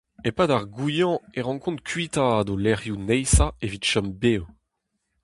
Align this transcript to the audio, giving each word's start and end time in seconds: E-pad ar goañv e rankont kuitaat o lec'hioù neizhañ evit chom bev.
E-pad 0.29 0.49
ar 0.55 0.65
goañv 0.75 1.13
e 1.37 1.39
rankont 1.45 1.83
kuitaat 1.87 2.47
o 2.53 2.55
lec'hioù 2.63 2.99
neizhañ 3.07 3.51
evit 3.65 3.85
chom 3.89 4.07
bev. 4.21 4.43